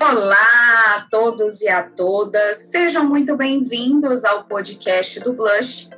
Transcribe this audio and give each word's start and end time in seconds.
Olá 0.00 0.96
a 0.96 1.06
todos 1.10 1.62
e 1.62 1.68
a 1.68 1.82
todas, 1.82 2.58
sejam 2.70 3.04
muito 3.06 3.34
bem-vindos 3.34 4.26
ao 4.26 4.44
podcast 4.44 5.18
do 5.20 5.32
Blush. 5.32 5.88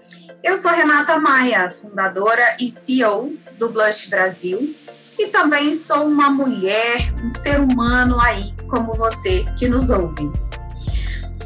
Eu 0.42 0.56
sou 0.56 0.70
Renata 0.70 1.18
Maia, 1.18 1.68
fundadora 1.68 2.56
e 2.60 2.70
CEO 2.70 3.36
do 3.58 3.68
Blush 3.68 4.08
Brasil, 4.08 4.74
e 5.18 5.26
também 5.26 5.72
sou 5.72 6.06
uma 6.06 6.30
mulher, 6.30 7.12
um 7.24 7.30
ser 7.30 7.60
humano 7.60 8.20
aí 8.20 8.54
como 8.70 8.94
você 8.94 9.44
que 9.58 9.68
nos 9.68 9.90
ouve. 9.90 10.30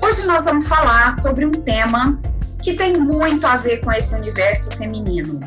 Hoje 0.02 0.26
nós 0.26 0.44
vamos 0.44 0.68
falar 0.68 1.10
sobre 1.10 1.46
um 1.46 1.52
tema 1.52 2.20
que 2.62 2.74
tem 2.74 2.92
muito 2.98 3.46
a 3.46 3.56
ver 3.56 3.80
com 3.80 3.90
esse 3.90 4.14
universo 4.14 4.76
feminino. 4.76 5.40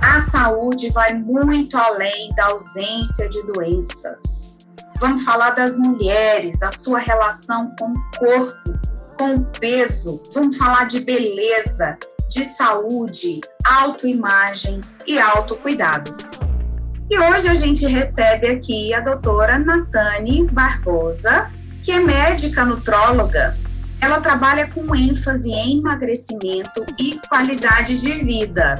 A 0.00 0.20
saúde 0.20 0.88
vai 0.90 1.14
muito 1.14 1.76
além 1.76 2.32
da 2.36 2.46
ausência 2.46 3.28
de 3.28 3.42
doenças. 3.42 4.45
Vamos 4.98 5.24
falar 5.24 5.50
das 5.50 5.78
mulheres, 5.78 6.62
a 6.62 6.70
sua 6.70 6.98
relação 6.98 7.74
com 7.78 7.92
o 7.92 8.10
corpo, 8.18 8.78
com 9.18 9.34
o 9.36 9.44
peso. 9.44 10.22
Vamos 10.32 10.56
falar 10.56 10.84
de 10.84 11.00
beleza, 11.00 11.98
de 12.30 12.44
saúde, 12.44 13.40
autoimagem 13.64 14.80
e 15.06 15.18
autocuidado. 15.18 16.16
E 17.10 17.18
hoje 17.18 17.48
a 17.48 17.54
gente 17.54 17.86
recebe 17.86 18.48
aqui 18.48 18.94
a 18.94 19.00
doutora 19.00 19.58
Natane 19.58 20.44
Barbosa, 20.50 21.50
que 21.82 21.92
é 21.92 22.00
médica 22.00 22.64
nutróloga. 22.64 23.56
Ela 24.00 24.20
trabalha 24.20 24.66
com 24.68 24.94
ênfase 24.94 25.50
em 25.50 25.78
emagrecimento 25.78 26.84
e 26.98 27.20
qualidade 27.28 28.00
de 28.00 28.12
vida. 28.24 28.74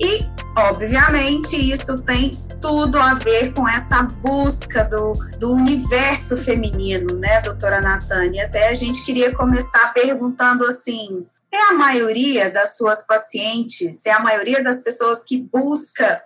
E, 0.00 0.26
obviamente, 0.56 1.56
isso 1.56 2.02
tem 2.04 2.32
tudo 2.60 2.98
a 2.98 3.14
ver 3.14 3.52
com 3.52 3.68
essa 3.68 4.02
busca 4.02 4.84
do, 4.84 5.12
do 5.38 5.54
universo 5.54 6.36
feminino, 6.36 7.16
né, 7.16 7.40
doutora 7.40 7.80
Natane? 7.80 8.40
Até 8.40 8.68
a 8.68 8.74
gente 8.74 9.04
queria 9.04 9.34
começar 9.34 9.92
perguntando 9.92 10.64
assim: 10.66 11.26
é 11.50 11.58
a 11.70 11.72
maioria 11.72 12.50
das 12.50 12.76
suas 12.76 13.06
pacientes, 13.06 14.04
é 14.06 14.10
a 14.10 14.20
maioria 14.20 14.62
das 14.62 14.82
pessoas 14.82 15.24
que 15.24 15.38
busca 15.38 16.22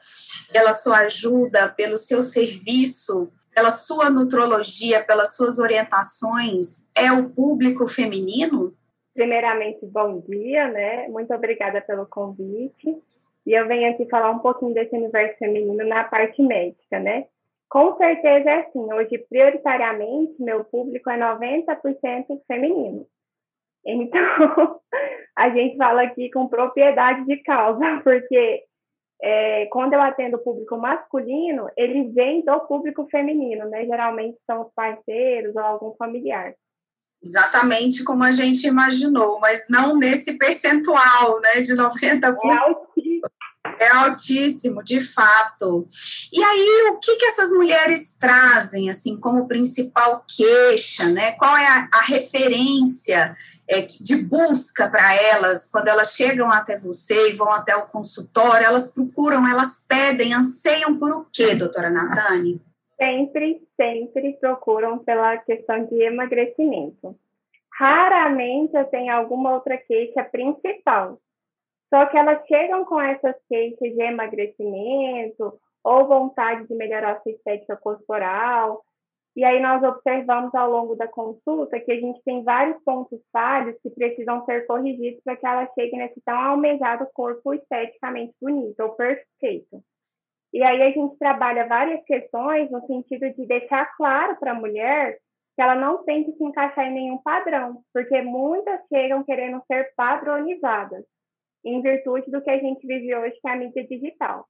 pela 0.52 0.72
sua 0.72 0.98
ajuda, 0.98 1.68
pelo 1.68 1.96
seu 1.96 2.22
serviço, 2.22 3.30
pela 3.54 3.70
sua 3.70 4.10
nutrologia, 4.10 5.02
pelas 5.02 5.34
suas 5.34 5.58
orientações, 5.58 6.88
é 6.94 7.10
o 7.10 7.30
público 7.30 7.88
feminino? 7.88 8.74
Primeiramente, 9.14 9.86
bom 9.86 10.22
dia, 10.28 10.68
né? 10.68 11.08
Muito 11.08 11.32
obrigada 11.32 11.80
pelo 11.80 12.04
convite. 12.04 12.94
E 13.46 13.52
eu 13.52 13.66
venho 13.68 13.90
aqui 13.90 14.08
falar 14.08 14.30
um 14.30 14.40
pouquinho 14.40 14.74
desse 14.74 14.94
universo 14.96 15.38
feminino 15.38 15.86
na 15.86 16.04
parte 16.04 16.42
médica, 16.42 16.98
né? 16.98 17.26
Com 17.68 17.96
certeza 17.96 18.50
é 18.50 18.60
assim, 18.60 18.92
hoje 18.92 19.18
prioritariamente 19.28 20.34
meu 20.40 20.64
público 20.64 21.08
é 21.10 21.18
90% 21.18 22.40
feminino. 22.46 23.06
Então, 23.84 24.20
a 25.36 25.50
gente 25.50 25.76
fala 25.76 26.02
aqui 26.02 26.30
com 26.30 26.48
propriedade 26.48 27.24
de 27.24 27.36
causa, 27.38 28.00
porque 28.02 28.64
é, 29.22 29.66
quando 29.66 29.94
eu 29.94 30.02
atendo 30.02 30.36
o 30.36 30.42
público 30.42 30.76
masculino, 30.76 31.68
eles 31.76 32.12
vêm 32.14 32.44
do 32.44 32.58
público 32.60 33.06
feminino, 33.10 33.68
né? 33.68 33.86
Geralmente 33.86 34.38
são 34.44 34.62
os 34.62 34.72
parceiros 34.74 35.54
ou 35.54 35.62
algum 35.62 35.94
familiar. 35.96 36.52
Exatamente 37.22 38.04
como 38.04 38.24
a 38.24 38.30
gente 38.30 38.66
imaginou, 38.66 39.40
mas 39.40 39.66
não 39.68 39.96
nesse 39.96 40.36
percentual, 40.36 41.40
né, 41.40 41.62
de 41.62 41.74
90%. 41.74 42.34
É. 42.34 42.85
É 43.78 43.88
altíssimo, 43.88 44.82
de 44.82 45.00
fato. 45.00 45.86
E 46.32 46.42
aí, 46.42 46.90
o 46.90 46.98
que, 46.98 47.16
que 47.16 47.26
essas 47.26 47.50
mulheres 47.50 48.16
trazem, 48.18 48.90
assim, 48.90 49.18
como 49.18 49.48
principal 49.48 50.24
queixa, 50.26 51.08
né? 51.08 51.32
Qual 51.32 51.56
é 51.56 51.66
a, 51.66 51.88
a 51.92 52.00
referência 52.02 53.36
é, 53.68 53.82
de 53.82 54.16
busca 54.24 54.88
para 54.88 55.14
elas, 55.14 55.70
quando 55.70 55.88
elas 55.88 56.14
chegam 56.14 56.50
até 56.50 56.78
você 56.78 57.30
e 57.30 57.32
vão 57.32 57.52
até 57.52 57.74
o 57.76 57.86
consultório, 57.86 58.66
elas 58.66 58.92
procuram, 58.92 59.46
elas 59.46 59.84
pedem, 59.88 60.34
anseiam 60.34 60.98
por 60.98 61.12
o 61.12 61.26
quê, 61.32 61.54
doutora 61.54 61.90
Natane? 61.90 62.60
Sempre, 62.96 63.60
sempre 63.76 64.36
procuram 64.40 64.98
pela 64.98 65.36
questão 65.38 65.84
de 65.84 66.02
emagrecimento. 66.02 67.14
Raramente 67.78 68.74
eu 68.74 68.84
tenho 68.86 69.12
alguma 69.12 69.52
outra 69.52 69.76
queixa 69.76 70.24
principal. 70.24 71.20
Só 71.92 72.06
que 72.06 72.18
elas 72.18 72.44
chegam 72.46 72.84
com 72.84 73.00
essas 73.00 73.36
queixas 73.48 73.94
de 73.94 74.02
emagrecimento 74.02 75.58
ou 75.84 76.06
vontade 76.06 76.66
de 76.66 76.74
melhorar 76.74 77.12
a 77.12 77.20
sua 77.20 77.32
estética 77.32 77.76
corporal, 77.76 78.82
e 79.36 79.44
aí 79.44 79.60
nós 79.60 79.82
observamos 79.82 80.54
ao 80.54 80.70
longo 80.70 80.96
da 80.96 81.06
consulta 81.06 81.78
que 81.78 81.92
a 81.92 82.00
gente 82.00 82.22
tem 82.24 82.42
vários 82.42 82.82
pontos 82.82 83.20
falhos 83.30 83.76
que 83.82 83.90
precisam 83.90 84.42
ser 84.46 84.66
corrigidos 84.66 85.22
para 85.22 85.36
que 85.36 85.46
ela 85.46 85.70
chegue 85.74 85.94
nesse 85.94 86.18
tão 86.24 86.38
almejado 86.38 87.06
corpo 87.12 87.52
esteticamente 87.52 88.34
bonito 88.40 88.80
ou 88.80 88.94
perfeito. 88.94 89.82
E 90.54 90.62
aí 90.62 90.82
a 90.82 90.90
gente 90.90 91.18
trabalha 91.18 91.68
várias 91.68 92.02
questões 92.04 92.70
no 92.70 92.80
sentido 92.86 93.28
de 93.34 93.46
deixar 93.46 93.94
claro 93.98 94.36
para 94.40 94.52
a 94.52 94.54
mulher 94.54 95.18
que 95.54 95.60
ela 95.60 95.74
não 95.74 96.02
tem 96.04 96.24
que 96.24 96.32
se 96.32 96.42
encaixar 96.42 96.86
em 96.86 96.94
nenhum 96.94 97.18
padrão, 97.18 97.82
porque 97.92 98.22
muitas 98.22 98.80
chegam 98.88 99.22
querendo 99.22 99.62
ser 99.66 99.92
padronizadas, 99.94 101.04
em 101.66 101.82
virtude 101.82 102.30
do 102.30 102.40
que 102.40 102.50
a 102.50 102.58
gente 102.58 102.86
vive 102.86 103.14
hoje, 103.14 103.38
que 103.40 103.48
é 103.48 103.52
a 103.52 103.56
mídia 103.56 103.86
digital. 103.86 104.46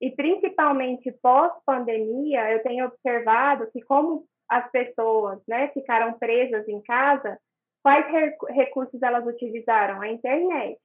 E 0.00 0.10
principalmente 0.10 1.12
pós-pandemia, 1.22 2.52
eu 2.52 2.62
tenho 2.62 2.86
observado 2.86 3.70
que 3.72 3.82
como 3.82 4.24
as 4.48 4.70
pessoas 4.70 5.40
né, 5.46 5.68
ficaram 5.68 6.18
presas 6.18 6.66
em 6.68 6.80
casa, 6.82 7.38
quais 7.82 8.06
recursos 8.48 9.02
elas 9.02 9.26
utilizaram? 9.26 10.00
A 10.00 10.08
internet. 10.08 10.78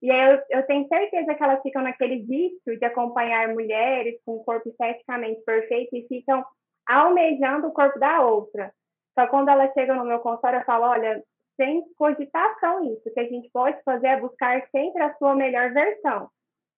E 0.00 0.08
eu, 0.08 0.40
eu 0.50 0.66
tenho 0.66 0.86
certeza 0.86 1.34
que 1.34 1.42
elas 1.42 1.60
ficam 1.60 1.82
naquele 1.82 2.22
vício 2.22 2.78
de 2.78 2.84
acompanhar 2.84 3.48
mulheres 3.48 4.20
com 4.24 4.36
o 4.36 4.44
corpo 4.44 4.68
esteticamente 4.68 5.42
perfeito 5.44 5.96
e 5.96 6.06
ficam 6.06 6.44
almejando 6.86 7.66
o 7.66 7.72
corpo 7.72 7.98
da 7.98 8.24
outra. 8.24 8.72
Só 9.18 9.26
quando 9.26 9.48
elas 9.48 9.72
chegam 9.72 9.96
no 9.96 10.04
meu 10.04 10.20
consultório, 10.20 10.60
eu 10.60 10.64
falo, 10.64 10.84
olha, 10.84 11.22
sem 11.58 11.82
cogitação 11.96 12.84
isso, 12.84 13.02
o 13.08 13.12
que 13.12 13.20
a 13.20 13.28
gente 13.28 13.50
pode 13.52 13.82
fazer 13.82 14.06
é 14.06 14.20
buscar 14.20 14.64
sempre 14.70 15.02
a 15.02 15.14
sua 15.16 15.34
melhor 15.34 15.72
versão. 15.72 16.30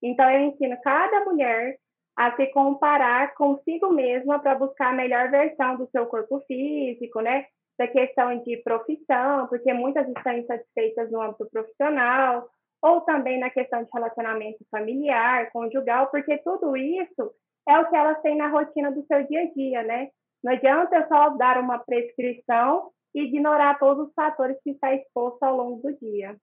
Então, 0.02 0.28
eu 0.30 0.40
ensino 0.40 0.76
cada 0.82 1.24
mulher 1.26 1.76
a 2.16 2.34
se 2.34 2.46
comparar 2.48 3.34
consigo 3.34 3.92
mesma 3.92 4.38
para 4.38 4.54
buscar 4.54 4.88
a 4.88 4.94
melhor 4.94 5.30
versão 5.30 5.76
do 5.76 5.88
seu 5.90 6.06
corpo 6.06 6.40
físico, 6.46 7.20
né? 7.20 7.46
Da 7.78 7.86
questão 7.86 8.38
de 8.42 8.56
profissão, 8.58 9.46
porque 9.48 9.72
muitas 9.72 10.08
estão 10.08 10.32
insatisfeitas 10.32 11.10
no 11.10 11.20
âmbito 11.20 11.48
profissional, 11.50 12.48
ou 12.82 13.02
também 13.02 13.38
na 13.38 13.50
questão 13.50 13.82
de 13.82 13.90
relacionamento 13.92 14.64
familiar, 14.70 15.50
conjugal, 15.52 16.08
porque 16.10 16.38
tudo 16.38 16.76
isso 16.76 17.32
é 17.68 17.78
o 17.78 17.88
que 17.88 17.96
elas 17.96 18.20
têm 18.22 18.36
na 18.36 18.48
rotina 18.48 18.90
do 18.90 19.04
seu 19.06 19.26
dia 19.26 19.42
a 19.42 19.52
dia, 19.52 19.82
né? 19.82 20.08
Não 20.42 20.52
adianta 20.52 20.96
eu 20.96 21.08
só 21.08 21.30
dar 21.36 21.58
uma 21.58 21.78
prescrição 21.78 22.90
e 23.14 23.22
ignorar 23.22 23.78
todos 23.78 24.08
os 24.08 24.14
fatores 24.14 24.56
que 24.62 24.70
está 24.70 24.94
exposto 24.94 25.42
ao 25.42 25.56
longo 25.56 25.82
do 25.82 25.96
dia. 25.98 26.36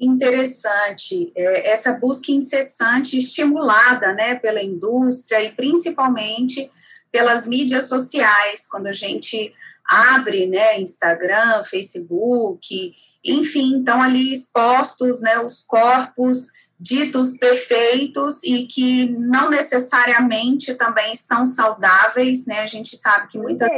Interessante. 0.00 1.32
É, 1.36 1.70
essa 1.70 1.92
busca 1.98 2.32
incessante 2.32 3.16
estimulada 3.16 4.12
né, 4.12 4.34
pela 4.36 4.62
indústria 4.62 5.42
e 5.42 5.52
principalmente 5.52 6.70
pelas 7.10 7.46
mídias 7.46 7.88
sociais, 7.88 8.66
quando 8.68 8.86
a 8.86 8.92
gente 8.92 9.52
abre 9.84 10.46
né, 10.46 10.80
Instagram, 10.80 11.62
Facebook, 11.64 12.94
enfim, 13.24 13.78
estão 13.78 14.02
ali 14.02 14.32
expostos 14.32 15.20
né, 15.20 15.38
os 15.38 15.62
corpos 15.62 16.48
ditos 16.82 17.38
perfeitos 17.38 18.42
e 18.42 18.66
que 18.66 19.08
não 19.08 19.48
necessariamente 19.48 20.74
também 20.74 21.12
estão 21.12 21.46
saudáveis, 21.46 22.44
né? 22.44 22.58
A 22.58 22.66
gente 22.66 22.96
sabe 22.96 23.28
que 23.28 23.38
muitas 23.38 23.68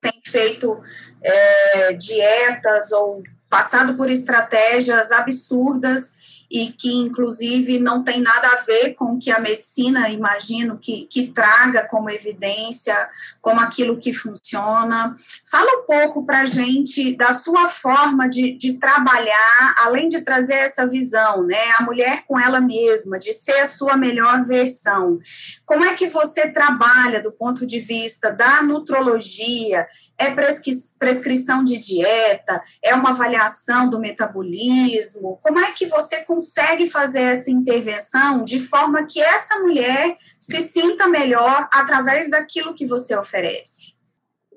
têm 0.00 0.22
feito 0.24 0.74
é, 1.22 1.92
dietas 1.92 2.92
ou 2.92 3.22
passado 3.50 3.94
por 3.94 4.10
estratégias 4.10 5.12
absurdas 5.12 6.14
e 6.50 6.68
que, 6.68 6.92
inclusive, 6.92 7.78
não 7.78 8.02
tem 8.02 8.20
nada 8.20 8.48
a 8.48 8.60
ver 8.62 8.94
com 8.94 9.14
o 9.14 9.18
que 9.18 9.30
a 9.30 9.40
medicina, 9.40 10.08
imagino, 10.08 10.78
que, 10.78 11.06
que 11.06 11.28
traga 11.28 11.84
como 11.84 12.10
evidência, 12.10 13.08
como 13.40 13.60
aquilo 13.60 13.98
que 13.98 14.12
funciona. 14.12 15.16
Fala 15.50 15.80
um 15.80 15.86
pouco 15.86 16.24
para 16.24 16.40
a 16.40 16.44
gente 16.44 17.16
da 17.16 17.32
sua 17.32 17.68
forma 17.68 18.28
de, 18.28 18.52
de 18.52 18.74
trabalhar, 18.74 19.74
além 19.78 20.08
de 20.08 20.22
trazer 20.22 20.54
essa 20.54 20.86
visão, 20.86 21.42
né? 21.42 21.72
A 21.78 21.82
mulher 21.82 22.24
com 22.26 22.38
ela 22.38 22.60
mesma, 22.60 23.18
de 23.18 23.32
ser 23.32 23.60
a 23.60 23.66
sua 23.66 23.96
melhor 23.96 24.44
versão. 24.44 25.18
Como 25.64 25.84
é 25.84 25.94
que 25.94 26.08
você 26.08 26.48
trabalha 26.48 27.22
do 27.22 27.32
ponto 27.32 27.66
de 27.66 27.80
vista 27.80 28.30
da 28.30 28.62
nutrologia? 28.62 29.86
É 30.18 30.30
prescri 30.30 30.72
prescrição 30.98 31.62
de 31.62 31.78
dieta? 31.78 32.62
É 32.82 32.94
uma 32.94 33.10
avaliação 33.10 33.88
do 33.88 33.98
metabolismo? 33.98 35.38
Como 35.42 35.58
é 35.58 35.72
que 35.72 35.86
você 35.86 36.24
consegue 36.36 36.86
fazer 36.86 37.22
essa 37.22 37.50
intervenção 37.50 38.44
de 38.44 38.60
forma 38.60 39.06
que 39.06 39.18
essa 39.20 39.58
mulher 39.60 40.16
se 40.38 40.60
sinta 40.60 41.08
melhor 41.08 41.66
através 41.72 42.30
daquilo 42.30 42.74
que 42.74 42.86
você 42.86 43.16
oferece? 43.16 43.96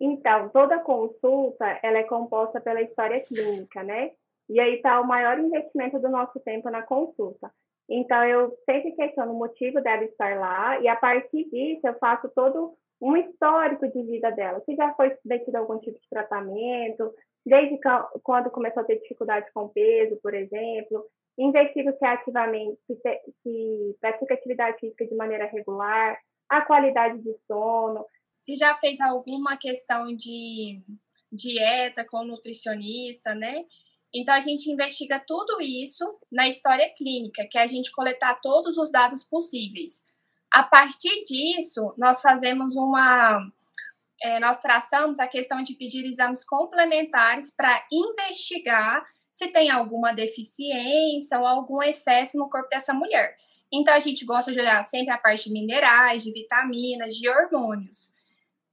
Então, 0.01 0.49
toda 0.49 0.79
consulta, 0.79 1.79
ela 1.81 1.99
é 1.99 2.03
composta 2.03 2.59
pela 2.59 2.81
história 2.81 3.21
clínica, 3.21 3.81
né? 3.81 4.11
E 4.49 4.59
aí 4.59 4.75
está 4.75 4.99
o 4.99 5.07
maior 5.07 5.39
investimento 5.39 5.99
do 5.99 6.09
nosso 6.09 6.37
tempo 6.41 6.69
na 6.69 6.81
consulta. 6.81 7.49
Então, 7.89 8.25
eu 8.25 8.53
sempre 8.65 8.91
questiono 8.91 9.31
o 9.31 9.39
motivo 9.39 9.79
dela 9.79 10.03
estar 10.03 10.37
lá 10.37 10.79
e, 10.81 10.87
a 10.89 10.97
partir 10.97 11.45
disso, 11.49 11.87
eu 11.87 11.97
faço 11.97 12.27
todo 12.35 12.73
um 13.01 13.15
histórico 13.15 13.87
de 13.87 14.03
vida 14.03 14.29
dela. 14.31 14.61
Se 14.65 14.75
já 14.75 14.93
foi 14.95 15.15
submetida 15.15 15.59
a 15.59 15.61
algum 15.61 15.79
tipo 15.79 15.97
de 15.97 16.09
tratamento, 16.09 17.13
desde 17.45 17.79
quando 18.21 18.51
começou 18.51 18.83
a 18.83 18.85
ter 18.85 18.99
dificuldade 18.99 19.49
com 19.53 19.69
peso, 19.69 20.19
por 20.21 20.33
exemplo. 20.33 21.05
Investigo 21.39 21.91
se 21.97 22.05
é 22.05 22.09
ativamente, 22.09 22.77
se, 22.85 22.95
se 23.41 23.97
pratica 24.01 24.33
atividade 24.33 24.77
física 24.77 25.07
de 25.07 25.15
maneira 25.15 25.45
regular, 25.45 26.19
a 26.49 26.61
qualidade 26.61 27.17
de 27.21 27.33
sono. 27.47 28.05
Se 28.41 28.57
já 28.57 28.75
fez 28.75 28.99
alguma 28.99 29.55
questão 29.55 30.13
de 30.13 30.81
dieta 31.31 32.03
com 32.09 32.25
nutricionista, 32.25 33.33
né? 33.33 33.63
Então, 34.13 34.33
a 34.33 34.39
gente 34.41 34.69
investiga 34.69 35.23
tudo 35.25 35.61
isso 35.61 36.03
na 36.29 36.49
história 36.49 36.91
clínica, 36.97 37.47
que 37.49 37.57
é 37.57 37.61
a 37.61 37.67
gente 37.67 37.91
coletar 37.91 38.39
todos 38.41 38.77
os 38.77 38.91
dados 38.91 39.23
possíveis. 39.23 40.03
A 40.51 40.63
partir 40.63 41.23
disso, 41.23 41.93
nós 41.97 42.21
fazemos 42.21 42.75
uma. 42.75 43.39
É, 44.21 44.39
nós 44.41 44.59
traçamos 44.59 45.19
a 45.19 45.27
questão 45.27 45.63
de 45.63 45.75
pedir 45.75 46.05
exames 46.05 46.43
complementares 46.43 47.55
para 47.55 47.85
investigar 47.89 49.05
se 49.39 49.47
tem 49.47 49.69
alguma 49.69 50.11
deficiência 50.11 51.39
ou 51.39 51.47
algum 51.47 51.81
excesso 51.81 52.37
no 52.37 52.49
corpo 52.49 52.67
dessa 52.67 52.93
mulher. 52.93 53.37
Então, 53.71 53.93
a 53.93 53.99
gente 53.99 54.25
gosta 54.25 54.51
de 54.51 54.59
olhar 54.59 54.83
sempre 54.83 55.13
a 55.13 55.17
parte 55.17 55.45
de 55.45 55.53
minerais, 55.53 56.25
de 56.25 56.33
vitaminas, 56.33 57.15
de 57.15 57.29
hormônios. 57.29 58.11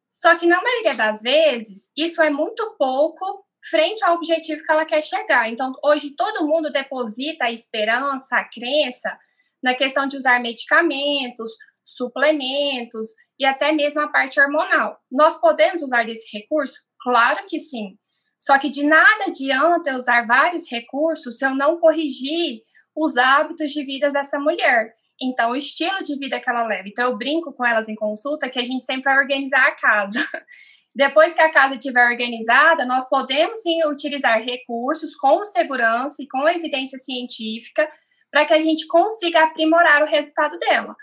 Só 0.08 0.36
que, 0.36 0.44
na 0.44 0.60
maioria 0.60 0.96
das 0.96 1.22
vezes, 1.22 1.92
isso 1.96 2.20
é 2.20 2.30
muito 2.30 2.74
pouco 2.76 3.46
frente 3.70 4.02
ao 4.04 4.16
objetivo 4.16 4.64
que 4.64 4.72
ela 4.72 4.84
quer 4.84 5.02
chegar. 5.02 5.48
Então, 5.48 5.72
hoje 5.84 6.16
todo 6.16 6.46
mundo 6.48 6.68
deposita 6.68 7.44
a 7.44 7.52
esperança, 7.52 8.36
a 8.36 8.44
crença 8.44 9.16
na 9.62 9.72
questão 9.72 10.08
de 10.08 10.16
usar 10.16 10.40
medicamentos, 10.40 11.48
suplementos 11.84 13.14
e 13.38 13.44
até 13.44 13.70
mesmo 13.70 14.00
a 14.00 14.08
parte 14.08 14.40
hormonal. 14.40 14.98
Nós 15.12 15.40
podemos 15.40 15.80
usar 15.80 16.04
desse 16.04 16.36
recurso? 16.36 16.80
Claro 17.00 17.46
que 17.46 17.60
sim. 17.60 17.96
Só 18.38 18.58
que 18.58 18.68
de 18.68 18.84
nada 18.84 19.26
adianta 19.26 19.96
usar 19.96 20.26
vários 20.26 20.70
recursos 20.70 21.38
se 21.38 21.44
eu 21.44 21.54
não 21.54 21.78
corrigir 21.78 22.60
os 22.94 23.16
hábitos 23.16 23.72
de 23.72 23.84
vida 23.84 24.10
dessa 24.10 24.38
mulher. 24.38 24.94
Então, 25.20 25.50
o 25.50 25.56
estilo 25.56 26.02
de 26.02 26.18
vida 26.18 26.38
que 26.38 26.48
ela 26.48 26.66
leva. 26.66 26.88
Então, 26.88 27.10
eu 27.10 27.16
brinco 27.16 27.52
com 27.52 27.64
elas 27.64 27.88
em 27.88 27.94
consulta 27.94 28.48
que 28.50 28.58
a 28.58 28.64
gente 28.64 28.84
sempre 28.84 29.04
vai 29.04 29.18
organizar 29.18 29.66
a 29.66 29.74
casa. 29.74 30.18
Depois 30.94 31.34
que 31.34 31.42
a 31.42 31.52
casa 31.52 31.74
estiver 31.74 32.06
organizada, 32.06 32.86
nós 32.86 33.06
podemos 33.08 33.60
sim 33.62 33.84
utilizar 33.86 34.40
recursos 34.40 35.14
com 35.16 35.44
segurança 35.44 36.22
e 36.22 36.28
com 36.28 36.48
evidência 36.48 36.98
científica 36.98 37.86
para 38.30 38.46
que 38.46 38.54
a 38.54 38.60
gente 38.60 38.86
consiga 38.86 39.44
aprimorar 39.44 40.02
o 40.02 40.06
resultado 40.06 40.58
dela. 40.58 40.94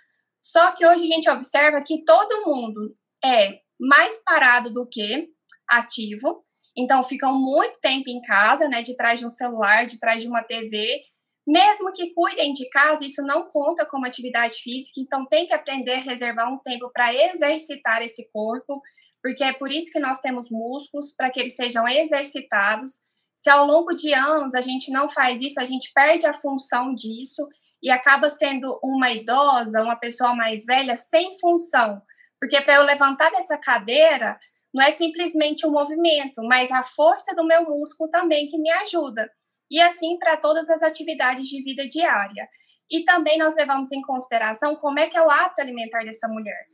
Só 0.41 0.71
que 0.71 0.86
hoje 0.86 1.03
a 1.03 1.07
gente 1.07 1.29
observa 1.29 1.79
que 1.79 2.03
todo 2.03 2.45
mundo 2.45 2.95
é 3.24 3.59
mais 3.79 4.21
parado 4.24 4.71
do 4.71 4.88
que 4.88 5.29
ativo, 5.69 6.44
então 6.75 7.04
ficam 7.04 7.34
muito 7.40 7.80
tempo 7.80 8.10
em 8.10 8.22
casa, 8.22 8.68
né, 8.68 8.81
de 8.81 8.96
trás 8.96 9.20
de 9.20 9.25
um 9.25 9.30
celular, 9.30 9.86
de 9.86 10.00
trás 10.00 10.22
de 10.22 10.28
uma 10.28 10.44
TV, 10.44 11.02
mesmo 11.46 11.92
que 11.92 12.14
cuidem 12.14 12.54
de 12.54 12.70
casa, 12.70 13.06
isso 13.06 13.22
não 13.22 13.46
conta 13.46 13.86
como 13.86 14.06
atividade 14.06 14.56
física, 14.56 15.02
então 15.02 15.25
tem 15.25 15.46
que 15.46 15.54
aprender 15.54 15.96
a 15.96 16.00
reservar 16.00 16.52
um 16.52 16.58
tempo 16.60 16.90
para 16.94 17.14
exercitar 17.14 18.02
esse 18.02 18.30
corpo, 18.31 18.81
porque 19.22 19.44
é 19.44 19.52
por 19.52 19.70
isso 19.70 19.92
que 19.92 20.00
nós 20.00 20.20
temos 20.20 20.50
músculos, 20.50 21.14
para 21.14 21.30
que 21.30 21.42
eles 21.42 21.56
sejam 21.56 21.88
exercitados. 21.88 22.92
Se 23.36 23.50
ao 23.50 23.66
longo 23.66 23.94
de 23.94 24.14
anos 24.14 24.56
a 24.56 24.62
gente 24.62 24.90
não 24.90 25.10
faz 25.10 25.42
isso, 25.42 25.60
a 25.60 25.66
gente 25.66 25.92
perde 25.94 26.25
a 26.25 26.34
função 26.34 26.96
disso 26.96 27.46
e 27.81 27.90
acaba 27.90 28.30
sendo 28.30 28.80
uma 28.81 29.12
idosa, 29.12 29.84
uma 29.84 29.98
pessoa 29.98 30.34
mais 30.34 30.66
velha 30.66 30.96
sem 30.96 31.38
função. 31.40 32.02
Porque 32.40 32.60
para 32.62 32.75
eu 32.75 32.84
levantar 32.84 33.30
dessa 33.31 33.58
cadeira, 33.58 34.38
não 34.74 34.84
é 34.84 34.92
simplesmente 34.92 35.68
um 35.68 35.72
movimento, 35.72 36.42
mas 36.44 36.72
a 36.72 36.81
força 36.81 37.36
do 37.36 37.46
meu 37.46 37.64
músculo 37.64 38.10
também 38.10 38.48
que 38.48 38.58
me 38.58 38.72
ajuda 38.72 39.30
e 39.70 39.80
assim 39.80 40.18
para 40.18 40.38
todas 40.38 40.70
as 40.70 40.81
atividades 40.81 41.48
de 41.48 41.64
vida 41.64 41.88
diária. 41.88 42.48
E 42.90 43.04
também 43.04 43.38
nós 43.38 43.56
levamos 43.56 43.92
em 43.92 44.02
consideração 44.02 44.75
como 44.75 45.00
é 45.00 45.08
que 45.08 45.18
é 45.18 45.22
o 45.22 45.30
hábito 45.30 45.62
alimentar 45.62 46.04
dessa 46.04 46.28
mulher. 46.28 46.66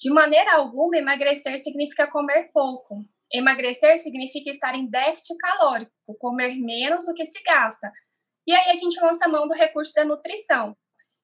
De 0.00 0.10
maneira 0.10 0.54
alguma, 0.54 0.96
emagrecer 0.96 1.58
significa 1.58 2.06
comer 2.06 2.50
pouco. 2.52 3.04
Emagrecer 3.32 3.98
significa 3.98 4.50
estar 4.50 4.74
em 4.74 4.88
déficit 4.88 5.36
calórico, 5.38 5.90
comer 6.18 6.56
menos 6.56 7.06
do 7.06 7.14
que 7.14 7.24
se 7.24 7.42
gasta. 7.42 7.90
E 8.46 8.54
aí 8.54 8.70
a 8.70 8.74
gente 8.74 9.00
lança 9.00 9.28
mão 9.28 9.46
do 9.46 9.54
recurso 9.54 9.92
da 9.94 10.04
nutrição. 10.04 10.76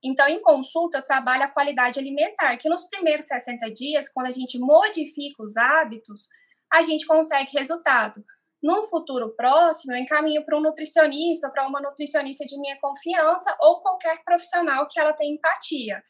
Então, 0.04 0.28
em 0.28 0.40
consulta, 0.40 0.98
eu 0.98 1.02
trabalho 1.02 1.44
a 1.44 1.48
qualidade 1.48 1.98
alimentar, 1.98 2.56
que 2.56 2.68
nos 2.68 2.88
primeiros 2.88 3.26
60 3.26 3.70
dias, 3.70 4.08
quando 4.08 4.26
a 4.26 4.32
gente 4.32 4.58
modifica 4.58 5.42
os 5.42 5.56
hábitos, 5.56 6.28
a 6.72 6.82
gente 6.82 7.06
consegue 7.06 7.56
resultado. 7.56 8.24
No 8.62 8.82
futuro 8.84 9.34
próximo, 9.34 9.92
eu 9.92 9.98
encaminho 9.98 10.44
para 10.44 10.56
um 10.56 10.60
nutricionista, 10.60 11.50
para 11.50 11.66
uma 11.66 11.80
nutricionista 11.80 12.44
de 12.44 12.58
minha 12.58 12.78
confiança 12.80 13.56
ou 13.60 13.80
qualquer 13.80 14.22
profissional 14.24 14.86
que 14.88 15.00
ela 15.00 15.12
tenha 15.12 15.34
empatia. 15.34 16.02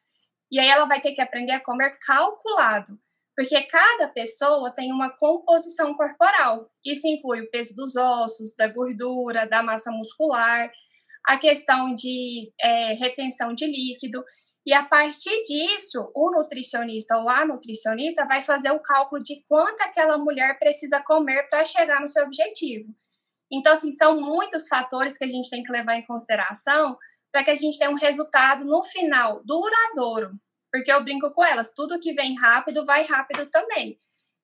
E 0.51 0.61
aí 0.61 0.69
ela 0.69 0.85
vai 0.85 1.01
ter 1.01 1.13
que 1.13 1.21
aprender 1.23 1.53
a 1.53 1.65
comer 1.65 1.99
calculado, 2.07 2.99
porque 3.35 3.61
cada 3.63 4.07
pessoa 4.09 4.71
tem 4.71 4.93
uma 4.93 5.09
composição 5.17 5.95
corporal. 5.95 6.71
Isso 6.85 7.07
inclui 7.07 7.41
o 7.41 7.51
peso 7.51 7.75
dos 7.75 7.97
ossos, 7.97 8.55
da 8.55 8.69
gordura, 8.69 9.47
da 9.47 9.63
massa 9.63 9.91
muscular, 9.91 10.71
a 11.27 11.37
questão 11.39 11.95
de 11.95 12.53
é, 12.61 12.95
retenção 12.95 13.55
de 13.55 13.67
líquido. 13.67 14.25
E 14.65 14.73
a 14.73 14.85
partir 14.85 15.43
disso, 15.43 16.11
o 16.15 16.31
nutricionista 16.31 17.17
ou 17.19 17.29
a 17.29 17.45
nutricionista 17.45 18.25
vai 18.27 18.43
fazer 18.43 18.71
o 18.71 18.81
cálculo 18.81 19.23
de 19.23 19.45
quanto 19.49 19.81
aquela 19.81 20.19
mulher 20.19 20.59
precisa 20.59 21.03
comer 21.03 21.47
para 21.49 21.65
chegar 21.65 22.01
no 22.01 22.09
seu 22.09 22.25
objetivo. 22.25 22.95
Então, 23.51 23.73
assim, 23.73 23.91
são 23.93 24.21
muitos 24.21 24.67
fatores 24.69 25.19
que 25.19 25.25
a 25.25 25.29
gente 25.29 25.51
tem 25.51 25.63
que 25.63 25.73
levar 25.73 25.97
em 25.97 26.07
consideração 26.07 26.97
para 27.33 27.43
que 27.43 27.51
a 27.51 27.57
gente 27.57 27.79
tenha 27.79 27.91
um 27.91 27.97
resultado 27.97 28.65
no 28.65 28.83
final 28.83 29.43
duradouro. 29.45 30.33
Porque 30.73 30.91
eu 30.91 31.03
brinco 31.03 31.33
com 31.35 31.45
elas, 31.45 31.73
tudo 31.75 32.01
que 32.01 32.15
vem 32.15 32.39
rápido 32.39 32.87
vai 32.87 33.03
rápido 33.03 33.47
também. 33.51 33.99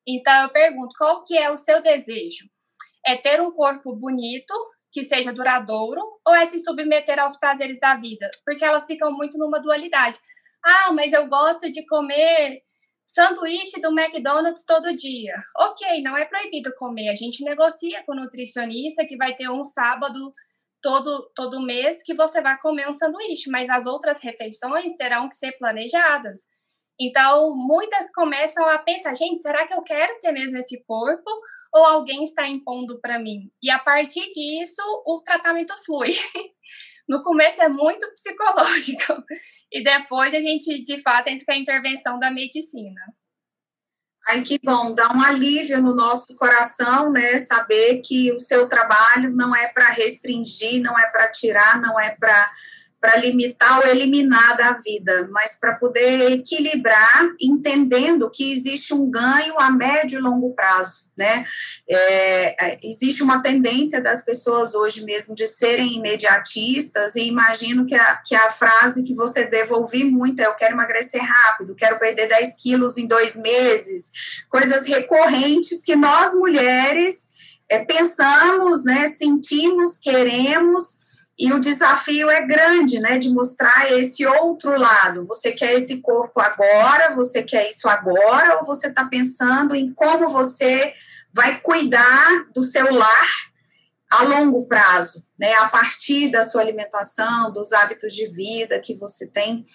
Então 0.06 0.42
eu 0.42 0.48
pergunto, 0.50 0.94
qual 0.98 1.22
que 1.22 1.36
é 1.36 1.50
o 1.50 1.56
seu 1.56 1.82
desejo? 1.82 2.48
É 3.06 3.16
ter 3.16 3.40
um 3.40 3.50
corpo 3.50 3.94
bonito, 3.94 4.54
que 4.90 5.02
seja 5.02 5.32
duradouro 5.32 6.00
ou 6.26 6.34
é 6.34 6.46
se 6.46 6.58
submeter 6.58 7.18
aos 7.18 7.36
prazeres 7.36 7.78
da 7.78 7.94
vida? 7.96 8.30
Porque 8.44 8.64
elas 8.64 8.86
ficam 8.86 9.12
muito 9.12 9.38
numa 9.38 9.60
dualidade. 9.60 10.18
Ah, 10.64 10.92
mas 10.92 11.12
eu 11.12 11.26
gosto 11.28 11.70
de 11.70 11.86
comer 11.86 12.62
sanduíche 13.06 13.80
do 13.80 13.88
McDonald's 13.88 14.64
todo 14.64 14.92
dia. 14.92 15.34
Ok, 15.56 16.02
não 16.02 16.16
é 16.16 16.24
proibido 16.26 16.74
comer. 16.76 17.08
A 17.08 17.14
gente 17.14 17.42
negocia 17.44 18.02
com 18.04 18.12
o 18.12 18.16
nutricionista 18.16 19.06
que 19.06 19.16
vai 19.16 19.34
ter 19.34 19.48
um 19.48 19.64
sábado 19.64 20.32
todo, 20.82 21.30
todo 21.34 21.62
mês 21.62 22.02
que 22.02 22.14
você 22.14 22.40
vai 22.40 22.58
comer 22.58 22.88
um 22.88 22.92
sanduíche, 22.92 23.50
mas 23.50 23.70
as 23.70 23.86
outras 23.86 24.22
refeições 24.22 24.96
terão 24.96 25.28
que 25.28 25.36
ser 25.36 25.52
planejadas. 25.58 26.40
Então, 27.00 27.52
muitas 27.54 28.10
começam 28.12 28.66
a 28.68 28.78
pensar, 28.78 29.14
gente, 29.14 29.40
será 29.40 29.66
que 29.66 29.72
eu 29.72 29.82
quero 29.82 30.18
ter 30.18 30.32
mesmo 30.32 30.58
esse 30.58 30.82
corpo? 30.84 31.30
Ou 31.72 31.84
alguém 31.84 32.24
está 32.24 32.46
impondo 32.46 33.00
para 33.00 33.18
mim? 33.18 33.50
E 33.62 33.70
a 33.70 33.78
partir 33.78 34.30
disso, 34.30 34.82
o 35.06 35.20
tratamento 35.24 35.74
flui. 35.84 36.10
No 37.08 37.22
começo 37.22 37.62
é 37.62 37.70
muito 37.70 38.06
psicológico 38.12 39.24
e 39.72 39.82
depois 39.82 40.34
a 40.34 40.40
gente, 40.42 40.82
de 40.82 40.98
fato, 40.98 41.28
entra 41.28 41.46
com 41.46 41.52
a 41.52 41.56
intervenção 41.56 42.18
da 42.18 42.30
medicina. 42.30 43.00
Ai, 44.28 44.42
que 44.42 44.60
bom, 44.62 44.92
dá 44.92 45.10
um 45.10 45.22
alívio 45.22 45.80
no 45.80 45.94
nosso 45.94 46.36
coração, 46.36 47.10
né? 47.10 47.38
Saber 47.38 48.02
que 48.02 48.30
o 48.30 48.38
seu 48.38 48.68
trabalho 48.68 49.34
não 49.34 49.56
é 49.56 49.68
para 49.68 49.88
restringir, 49.88 50.82
não 50.82 50.98
é 50.98 51.08
para 51.08 51.30
tirar, 51.30 51.80
não 51.80 51.98
é 51.98 52.10
para 52.10 52.46
para 53.00 53.16
limitar 53.16 53.78
ou 53.78 53.86
eliminar 53.86 54.56
da 54.56 54.72
vida, 54.72 55.28
mas 55.30 55.58
para 55.58 55.74
poder 55.74 56.32
equilibrar, 56.32 57.30
entendendo 57.40 58.28
que 58.28 58.52
existe 58.52 58.92
um 58.92 59.08
ganho 59.08 59.58
a 59.58 59.70
médio 59.70 60.18
e 60.18 60.22
longo 60.22 60.52
prazo, 60.52 61.10
né? 61.16 61.44
É, 61.88 62.66
é, 62.66 62.78
existe 62.82 63.22
uma 63.22 63.40
tendência 63.40 64.00
das 64.00 64.24
pessoas 64.24 64.74
hoje 64.74 65.04
mesmo 65.04 65.34
de 65.34 65.46
serem 65.46 65.96
imediatistas 65.96 67.14
e 67.14 67.22
imagino 67.22 67.86
que 67.86 67.94
a, 67.94 68.16
que 68.16 68.34
a 68.34 68.50
frase 68.50 69.04
que 69.04 69.14
você 69.14 69.44
deve 69.44 69.72
ouvir 69.72 70.04
muito 70.04 70.40
é 70.40 70.46
eu 70.46 70.54
quero 70.54 70.74
emagrecer 70.74 71.22
rápido, 71.22 71.76
quero 71.76 71.98
perder 71.98 72.28
10 72.28 72.56
quilos 72.60 72.98
em 72.98 73.06
dois 73.06 73.36
meses, 73.36 74.10
coisas 74.48 74.86
recorrentes 74.88 75.84
que 75.84 75.94
nós 75.94 76.34
mulheres 76.34 77.28
é, 77.68 77.84
pensamos, 77.84 78.84
né, 78.84 79.06
sentimos, 79.08 79.98
queremos, 79.98 81.07
e 81.38 81.52
o 81.52 81.60
desafio 81.60 82.28
é 82.28 82.44
grande, 82.44 82.98
né, 82.98 83.16
de 83.16 83.30
mostrar 83.30 83.92
esse 83.92 84.26
outro 84.26 84.76
lado. 84.76 85.24
Você 85.26 85.52
quer 85.52 85.74
esse 85.74 86.00
corpo 86.00 86.40
agora, 86.40 87.14
você 87.14 87.42
quer 87.42 87.68
isso 87.68 87.88
agora, 87.88 88.58
ou 88.58 88.64
você 88.64 88.88
está 88.88 89.04
pensando 89.04 89.74
em 89.74 89.92
como 89.92 90.28
você 90.28 90.92
vai 91.32 91.60
cuidar 91.60 92.46
do 92.52 92.62
seu 92.62 92.92
lar 92.92 93.48
a 94.10 94.22
longo 94.22 94.66
prazo, 94.66 95.26
né, 95.38 95.52
a 95.54 95.68
partir 95.68 96.30
da 96.30 96.42
sua 96.42 96.62
alimentação, 96.62 97.52
dos 97.52 97.72
hábitos 97.72 98.14
de 98.14 98.26
vida 98.28 98.80
que 98.80 98.94
você 98.94 99.26
tem. 99.26 99.66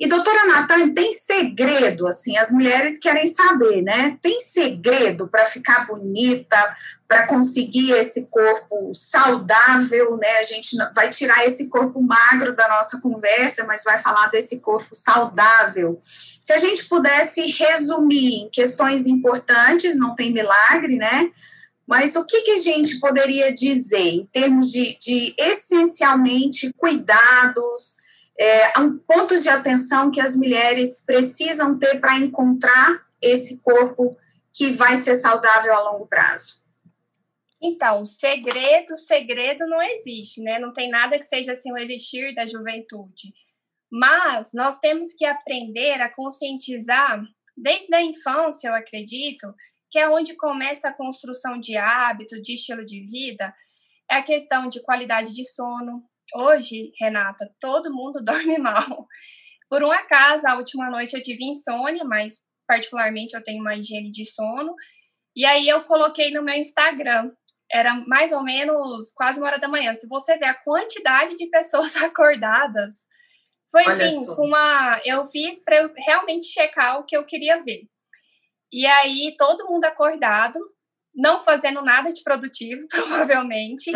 E 0.00 0.08
doutora 0.08 0.46
Natan, 0.46 0.94
tem 0.94 1.12
segredo, 1.12 2.06
assim, 2.06 2.36
as 2.38 2.50
mulheres 2.50 2.98
querem 2.98 3.26
saber, 3.26 3.82
né? 3.82 4.18
Tem 4.22 4.40
segredo 4.40 5.28
para 5.28 5.44
ficar 5.44 5.86
bonita, 5.86 6.76
para 7.06 7.26
conseguir 7.26 7.92
esse 7.92 8.28
corpo 8.28 8.90
saudável, 8.94 10.16
né? 10.16 10.38
A 10.38 10.42
gente 10.42 10.74
vai 10.94 11.10
tirar 11.10 11.44
esse 11.44 11.68
corpo 11.68 12.00
magro 12.00 12.56
da 12.56 12.66
nossa 12.68 12.98
conversa, 13.00 13.64
mas 13.64 13.84
vai 13.84 13.98
falar 13.98 14.28
desse 14.28 14.60
corpo 14.60 14.88
saudável. 14.94 16.00
Se 16.40 16.54
a 16.54 16.58
gente 16.58 16.88
pudesse 16.88 17.46
resumir 17.46 18.44
em 18.44 18.48
questões 18.48 19.06
importantes, 19.06 19.94
não 19.94 20.14
tem 20.14 20.32
milagre, 20.32 20.96
né? 20.96 21.30
Mas 21.86 22.14
o 22.16 22.24
que, 22.24 22.42
que 22.42 22.52
a 22.52 22.58
gente 22.58 23.00
poderia 23.00 23.52
dizer 23.52 24.08
em 24.08 24.26
termos 24.26 24.70
de, 24.70 24.96
de 24.98 25.34
essencialmente 25.36 26.72
cuidados, 26.74 27.96
é, 28.38 28.70
pontos 29.06 29.42
de 29.42 29.48
atenção 29.48 30.10
que 30.10 30.20
as 30.20 30.36
mulheres 30.36 31.02
precisam 31.04 31.78
ter 31.78 32.00
para 32.00 32.16
encontrar 32.16 33.04
esse 33.20 33.60
corpo 33.60 34.16
que 34.52 34.70
vai 34.70 34.96
ser 34.96 35.16
saudável 35.16 35.74
a 35.74 35.90
longo 35.90 36.06
prazo? 36.06 36.62
Então, 37.60 38.04
segredo, 38.04 38.96
segredo 38.96 39.66
não 39.66 39.80
existe, 39.80 40.42
né? 40.42 40.58
Não 40.58 40.72
tem 40.72 40.90
nada 40.90 41.16
que 41.16 41.24
seja 41.24 41.52
assim 41.52 41.72
o 41.72 41.78
elixir 41.78 42.34
da 42.34 42.44
juventude. 42.44 43.32
Mas 43.90 44.52
nós 44.52 44.78
temos 44.78 45.12
que 45.14 45.24
aprender 45.24 46.00
a 46.00 46.12
conscientizar 46.12 47.22
desde 47.56 47.94
a 47.94 48.02
infância, 48.02 48.68
eu 48.68 48.74
acredito, 48.74 49.54
que 49.92 49.98
é 49.98 50.08
onde 50.08 50.34
começa 50.34 50.88
a 50.88 50.92
construção 50.92 51.60
de 51.60 51.76
hábito, 51.76 52.40
de 52.40 52.54
estilo 52.54 52.82
de 52.82 53.04
vida, 53.04 53.54
é 54.10 54.16
a 54.16 54.22
questão 54.22 54.66
de 54.66 54.82
qualidade 54.82 55.34
de 55.34 55.44
sono. 55.44 56.02
Hoje, 56.34 56.90
Renata, 56.98 57.54
todo 57.60 57.92
mundo 57.92 58.18
dorme 58.24 58.56
mal. 58.56 59.06
Por 59.68 59.84
um 59.84 59.92
acaso, 59.92 60.48
a 60.48 60.56
última 60.56 60.88
noite 60.88 61.14
eu 61.14 61.22
tive 61.22 61.44
insônia, 61.44 62.04
mas 62.04 62.40
particularmente 62.66 63.36
eu 63.36 63.42
tenho 63.42 63.60
uma 63.60 63.76
higiene 63.76 64.10
de 64.10 64.24
sono. 64.24 64.74
E 65.36 65.44
aí 65.44 65.68
eu 65.68 65.84
coloquei 65.84 66.30
no 66.30 66.42
meu 66.42 66.54
Instagram, 66.54 67.30
era 67.70 67.94
mais 68.06 68.32
ou 68.32 68.42
menos 68.42 69.12
quase 69.14 69.38
uma 69.38 69.48
hora 69.48 69.58
da 69.58 69.68
manhã. 69.68 69.94
Se 69.94 70.08
você 70.08 70.38
ver 70.38 70.46
a 70.46 70.54
quantidade 70.62 71.36
de 71.36 71.50
pessoas 71.50 71.94
acordadas, 72.02 73.06
foi 73.70 73.84
Olha 73.86 74.06
assim, 74.06 74.24
só. 74.24 74.36
uma. 74.36 75.02
Eu 75.04 75.24
fiz 75.26 75.62
para 75.62 75.76
eu 75.76 75.92
realmente 75.98 76.46
checar 76.46 76.98
o 76.98 77.04
que 77.04 77.16
eu 77.16 77.24
queria 77.24 77.62
ver. 77.62 77.91
E 78.72 78.86
aí, 78.86 79.34
todo 79.36 79.68
mundo 79.68 79.84
acordado, 79.84 80.58
não 81.14 81.38
fazendo 81.38 81.82
nada 81.82 82.10
de 82.10 82.22
produtivo, 82.22 82.86
provavelmente. 82.90 83.92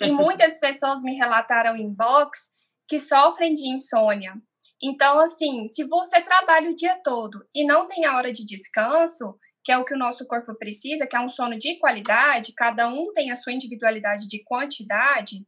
e 0.00 0.12
muitas 0.12 0.58
pessoas 0.58 1.02
me 1.02 1.16
relataram 1.16 1.74
em 1.76 1.92
box 1.92 2.50
que 2.88 2.98
sofrem 2.98 3.54
de 3.54 3.68
insônia. 3.68 4.34
Então, 4.82 5.18
assim, 5.18 5.68
se 5.68 5.84
você 5.84 6.20
trabalha 6.22 6.70
o 6.70 6.74
dia 6.74 6.98
todo 7.04 7.42
e 7.54 7.66
não 7.66 7.86
tem 7.86 8.06
a 8.06 8.16
hora 8.16 8.32
de 8.32 8.46
descanso, 8.46 9.36
que 9.62 9.70
é 9.70 9.76
o 9.76 9.84
que 9.84 9.94
o 9.94 9.98
nosso 9.98 10.26
corpo 10.26 10.56
precisa, 10.56 11.06
que 11.06 11.14
é 11.14 11.20
um 11.20 11.28
sono 11.28 11.58
de 11.58 11.78
qualidade, 11.78 12.54
cada 12.56 12.88
um 12.88 13.12
tem 13.12 13.30
a 13.30 13.36
sua 13.36 13.52
individualidade 13.52 14.26
de 14.26 14.42
quantidade, 14.42 15.44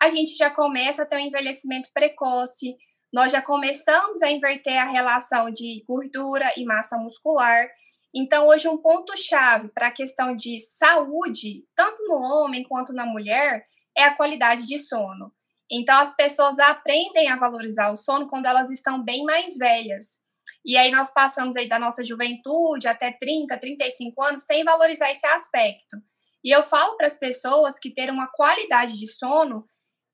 a 0.00 0.10
gente 0.10 0.36
já 0.36 0.50
começa 0.50 1.02
a 1.02 1.06
ter 1.06 1.16
um 1.16 1.26
envelhecimento 1.26 1.90
precoce, 1.92 2.76
nós 3.12 3.32
já 3.32 3.42
começamos 3.42 4.22
a 4.22 4.30
inverter 4.30 4.78
a 4.78 4.84
relação 4.84 5.50
de 5.50 5.84
gordura 5.86 6.52
e 6.56 6.64
massa 6.64 6.98
muscular, 6.98 7.68
então, 8.14 8.46
hoje, 8.46 8.68
um 8.68 8.78
ponto-chave 8.78 9.68
para 9.68 9.88
a 9.88 9.92
questão 9.92 10.34
de 10.34 10.58
saúde, 10.58 11.64
tanto 11.74 12.02
no 12.06 12.16
homem 12.16 12.64
quanto 12.64 12.92
na 12.92 13.04
mulher, 13.04 13.62
é 13.96 14.04
a 14.04 14.14
qualidade 14.14 14.66
de 14.66 14.78
sono. 14.78 15.32
Então, 15.70 15.98
as 15.98 16.14
pessoas 16.16 16.58
aprendem 16.58 17.28
a 17.28 17.36
valorizar 17.36 17.90
o 17.90 17.96
sono 17.96 18.26
quando 18.26 18.46
elas 18.46 18.70
estão 18.70 19.02
bem 19.02 19.24
mais 19.24 19.58
velhas. 19.58 20.20
E 20.64 20.76
aí, 20.76 20.90
nós 20.90 21.12
passamos 21.12 21.56
aí 21.56 21.68
da 21.68 21.78
nossa 21.78 22.04
juventude 22.04 22.88
até 22.88 23.12
30, 23.12 23.58
35 23.58 24.22
anos 24.22 24.42
sem 24.42 24.64
valorizar 24.64 25.10
esse 25.10 25.26
aspecto. 25.26 25.96
E 26.42 26.50
eu 26.50 26.62
falo 26.62 26.96
para 26.96 27.06
as 27.06 27.18
pessoas 27.18 27.78
que 27.78 27.92
ter 27.92 28.10
uma 28.10 28.28
qualidade 28.28 28.96
de 28.96 29.06
sono 29.06 29.64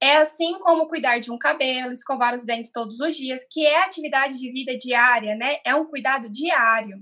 é 0.02 0.16
assim 0.16 0.58
como 0.58 0.88
cuidar 0.88 1.18
de 1.18 1.30
um 1.30 1.38
cabelo, 1.38 1.92
escovar 1.92 2.34
os 2.34 2.44
dentes 2.44 2.72
todos 2.72 2.98
os 2.98 3.16
dias, 3.16 3.46
que 3.50 3.64
é 3.64 3.84
atividade 3.84 4.38
de 4.38 4.50
vida 4.50 4.76
diária, 4.76 5.36
né? 5.36 5.58
É 5.64 5.74
um 5.74 5.86
cuidado 5.86 6.28
diário. 6.28 6.98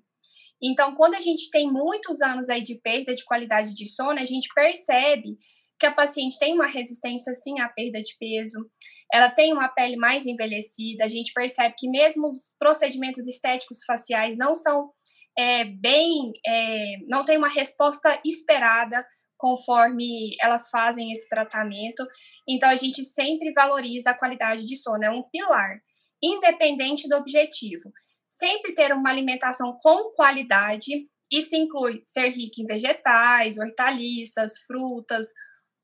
Então, 0.62 0.95
quando 0.95 1.14
a 1.14 1.21
gente 1.21 1.50
tem 1.50 1.71
muitos 1.71 2.21
anos 2.21 2.49
aí 2.49 2.62
de 2.62 2.76
perda 2.76 3.14
de 3.14 3.25
qualidade 3.25 3.75
de 3.75 3.87
sono, 3.87 4.21
a 4.21 4.25
gente 4.25 4.49
percebe 4.54 5.37
que 5.78 5.87
a 5.87 5.92
paciente 5.92 6.38
tem 6.38 6.54
uma 6.54 6.69
resistência 6.69 7.35
sim 7.35 7.59
à 7.59 7.69
perda 7.69 7.99
de 7.99 8.16
peso, 8.16 8.71
ela 9.12 9.28
tem 9.28 9.52
uma 9.52 9.69
pele 9.69 9.97
mais 9.97 10.25
envelhecida, 10.25 11.04
a 11.04 11.09
gente 11.09 11.33
percebe 11.33 11.75
que 11.76 11.88
mesmo 11.88 12.28
os 12.28 12.54
procedimentos 12.57 13.26
estéticos 13.26 13.78
faciais 13.85 14.37
não 14.38 14.54
são 14.54 14.90
é, 15.37 15.64
bem, 15.64 16.33
é, 16.47 16.99
não 17.09 17.25
tem 17.25 17.37
uma 17.37 17.49
resposta 17.49 18.21
esperada 18.25 19.04
conforme 19.37 20.37
elas 20.40 20.69
fazem 20.71 21.11
esse 21.11 21.28
tratamento. 21.28 22.07
Então, 22.49 22.69
a 22.69 22.76
gente 22.76 23.02
sempre 23.04 23.52
valoriza 23.52 24.11
a 24.11 24.19
qualidade 24.19 24.64
de 24.64 24.76
sono, 24.76 25.02
é 25.02 25.11
um 25.11 25.25
pilar, 25.33 25.81
independente 26.23 27.09
do 27.09 27.16
objetivo 27.16 27.90
sempre 28.39 28.75
ter 28.75 28.93
uma 28.93 29.11
alimentação 29.11 29.77
com 29.81 30.12
qualidade. 30.15 31.07
Isso 31.31 31.55
inclui 31.57 32.01
ser 32.03 32.29
rico 32.29 32.61
em 32.61 32.67
vegetais, 32.67 33.59
hortaliças, 33.59 34.59
frutas, 34.67 35.27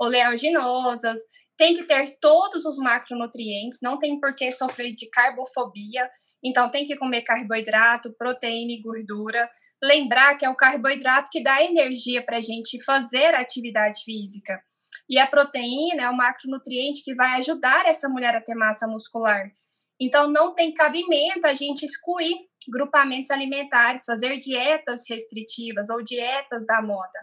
oleaginosas. 0.00 1.18
Tem 1.56 1.74
que 1.74 1.84
ter 1.84 2.18
todos 2.20 2.64
os 2.64 2.76
macronutrientes, 2.78 3.80
não 3.82 3.98
tem 3.98 4.18
por 4.20 4.34
que 4.34 4.50
sofrer 4.52 4.94
de 4.94 5.08
carbofobia. 5.10 6.08
Então, 6.44 6.70
tem 6.70 6.84
que 6.84 6.96
comer 6.96 7.22
carboidrato, 7.22 8.14
proteína 8.16 8.72
e 8.72 8.80
gordura. 8.80 9.50
Lembrar 9.82 10.36
que 10.36 10.46
é 10.46 10.50
o 10.50 10.56
carboidrato 10.56 11.30
que 11.32 11.42
dá 11.42 11.62
energia 11.62 12.24
para 12.24 12.36
a 12.36 12.40
gente 12.40 12.82
fazer 12.84 13.34
atividade 13.34 14.02
física. 14.04 14.62
E 15.10 15.18
a 15.18 15.26
proteína 15.26 16.04
é 16.04 16.10
o 16.10 16.16
macronutriente 16.16 17.02
que 17.02 17.14
vai 17.14 17.38
ajudar 17.38 17.86
essa 17.86 18.08
mulher 18.08 18.36
a 18.36 18.40
ter 18.40 18.54
massa 18.54 18.86
muscular. 18.86 19.50
Então, 20.00 20.30
não 20.30 20.54
tem 20.54 20.72
cabimento 20.72 21.46
a 21.46 21.54
gente 21.54 21.84
excluir 21.84 22.34
grupamentos 22.68 23.30
alimentares, 23.30 24.04
fazer 24.04 24.38
dietas 24.38 25.02
restritivas 25.08 25.88
ou 25.88 26.02
dietas 26.02 26.66
da 26.66 26.80
moda. 26.82 27.18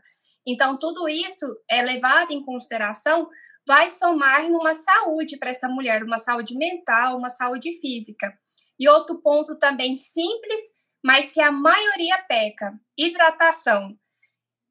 Então, 0.48 0.76
tudo 0.76 1.10
isso 1.10 1.46
é 1.70 1.82
levado 1.82 2.32
em 2.32 2.42
consideração, 2.42 3.28
vai 3.68 3.90
somar 3.90 4.48
numa 4.50 4.74
saúde 4.74 5.38
para 5.38 5.50
essa 5.50 5.68
mulher, 5.68 6.04
uma 6.04 6.20
saúde 6.20 6.56
mental, 6.56 7.18
uma 7.18 7.30
saúde 7.30 7.74
física. 7.80 8.38
E 8.80 8.88
outro 8.88 9.16
ponto 9.24 9.58
também 9.58 9.96
simples, 9.96 10.62
mas 11.04 11.32
que 11.32 11.42
a 11.42 11.52
maioria 11.52 12.18
peca: 12.28 12.74
hidratação. 12.98 13.98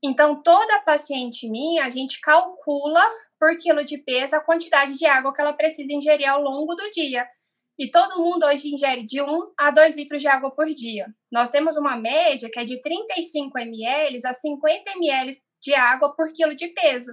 Então, 0.03 0.43
toda 0.43 0.83
paciente 0.83 1.49
minha, 1.49 1.85
a 1.85 1.89
gente 1.89 2.21
calcula 2.21 3.03
por 3.41 3.57
quilo 3.57 3.85
de 3.85 3.99
peso 3.99 4.37
a 4.37 4.41
quantidade 4.41 4.99
de 4.99 5.07
água 5.07 5.33
que 5.33 5.41
ela 5.41 5.55
precisa 5.55 5.93
ingerir 5.93 6.29
ao 6.29 6.43
longo 6.43 6.75
do 6.75 6.91
dia. 6.91 7.27
E 7.77 7.91
todo 7.91 8.23
mundo 8.23 8.47
hoje 8.47 8.73
ingere 8.73 9.05
de 9.05 9.21
1 9.21 9.27
a 9.59 9.71
2 9.71 9.97
litros 9.97 10.23
de 10.23 10.29
água 10.29 10.51
por 10.55 10.67
dia. 10.67 11.07
Nós 11.31 11.51
temos 11.51 11.77
uma 11.77 11.97
média 11.97 12.49
que 12.53 12.61
é 12.61 12.65
de 12.65 12.81
35 12.81 13.59
ml 13.59 14.21
a 14.25 14.33
50 14.33 14.91
ml 14.93 15.31
de 15.61 15.75
água 15.75 16.15
por 16.15 16.33
quilo 16.33 16.55
de 16.55 16.69
peso. 16.69 17.13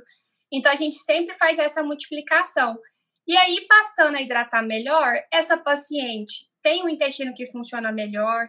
Então 0.53 0.71
a 0.71 0.75
gente 0.75 0.97
sempre 0.97 1.33
faz 1.35 1.57
essa 1.57 1.81
multiplicação. 1.81 2.77
E 3.27 3.35
aí, 3.37 3.65
passando 3.67 4.17
a 4.17 4.21
hidratar 4.21 4.61
melhor, 4.61 5.15
essa 5.31 5.57
paciente 5.57 6.47
tem 6.61 6.83
um 6.83 6.89
intestino 6.89 7.33
que 7.33 7.45
funciona 7.45 7.91
melhor, 7.91 8.47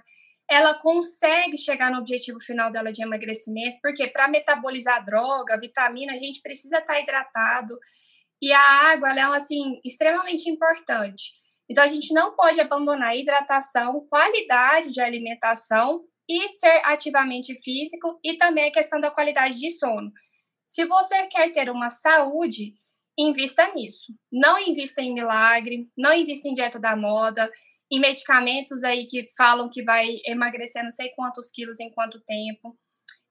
ela 0.51 0.75
consegue 0.75 1.57
chegar 1.57 1.91
no 1.91 1.99
objetivo 1.99 2.39
final 2.41 2.71
dela 2.71 2.93
de 2.93 3.03
emagrecimento, 3.03 3.79
porque 3.83 4.07
para 4.09 4.29
metabolizar 4.29 5.03
droga, 5.05 5.59
vitamina, 5.59 6.13
a 6.13 6.17
gente 6.17 6.43
precisa 6.43 6.79
estar 6.79 6.95
tá 6.95 7.01
hidratado. 7.01 7.79
E 8.41 8.53
a 8.53 8.61
água, 8.61 9.11
ela 9.11 9.35
é 9.35 9.37
assim, 9.37 9.81
extremamente 9.85 10.51
importante. 10.51 11.42
Então, 11.71 11.85
a 11.85 11.89
gente 11.89 12.13
não 12.13 12.35
pode 12.35 12.61
abandonar 12.61 13.17
hidratação, 13.17 14.07
qualidade 14.09 14.91
de 14.91 15.01
alimentação 15.01 16.05
e 16.29 16.51
ser 16.53 16.81
ativamente 16.85 17.55
físico 17.63 18.19
e 18.25 18.37
também 18.37 18.65
a 18.65 18.73
questão 18.73 19.01
da 19.01 19.11
qualidade 19.11 19.59
de 19.59 19.71
sono. 19.71 20.11
Se 20.67 20.85
você 20.85 21.27
quer 21.27 21.51
ter 21.53 21.71
uma 21.71 21.91
saúde, 21.91 22.75
invista 23.19 23.73
nisso. 23.75 24.13
Não 24.31 24.59
invista 24.59 25.03
em 25.03 25.13
milagre, 25.13 25.85
não 25.97 26.15
invista 26.15 26.49
em 26.49 26.55
dieta 26.55 26.79
da 26.79 26.97
moda, 26.97 27.51
em 27.91 28.01
medicamentos 28.01 28.83
aí 28.83 29.05
que 29.07 29.27
falam 29.37 29.69
que 29.69 29.83
vai 29.83 30.17
emagrecer 30.27 30.83
não 30.83 30.91
sei 30.91 31.11
quantos 31.11 31.51
quilos 31.51 31.79
em 31.79 31.91
quanto 31.91 32.23
tempo. 32.25 32.79